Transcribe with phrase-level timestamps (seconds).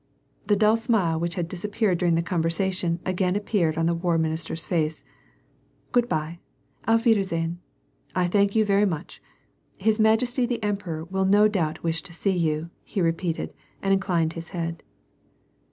[0.25, 3.93] * The dull smile which had disappeared during this conversar tion again appeared on the
[3.93, 5.03] war minister's face.
[5.91, 6.39] "Good by.
[6.87, 7.57] Avf tciedersehen—
[8.15, 9.21] I thank you very much.
[9.77, 14.33] His majesty the emperor will no doubt wish to see you," he repeated, and inclined
[14.33, 14.81] his head.